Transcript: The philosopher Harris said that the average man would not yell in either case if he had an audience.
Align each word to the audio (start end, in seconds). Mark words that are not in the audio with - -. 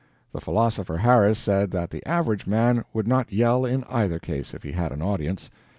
The 0.31 0.41
philosopher 0.41 0.97
Harris 0.97 1.37
said 1.37 1.69
that 1.69 1.91
the 1.91 2.03
average 2.07 2.47
man 2.47 2.83
would 2.91 3.07
not 3.07 3.31
yell 3.31 3.65
in 3.65 3.83
either 3.83 4.17
case 4.17 4.55
if 4.55 4.63
he 4.63 4.71
had 4.71 4.91
an 4.91 5.03
audience. 5.03 5.51